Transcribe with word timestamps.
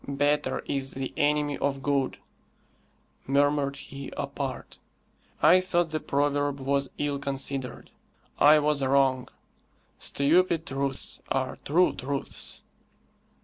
"'Better' 0.07 0.63
is 0.65 0.93
the 0.93 1.13
enemy 1.15 1.59
of 1.59 1.83
'good,'" 1.83 2.17
murmured 3.27 3.75
he 3.75 4.11
apart. 4.17 4.79
"I 5.43 5.59
thought 5.59 5.91
the 5.91 5.99
proverb 5.99 6.59
was 6.59 6.89
ill 6.97 7.19
considered. 7.19 7.91
I 8.39 8.57
was 8.57 8.83
wrong. 8.83 9.27
Stupid 9.99 10.65
truths 10.65 11.21
are 11.29 11.59
true 11.63 11.93
truths." 11.93 12.63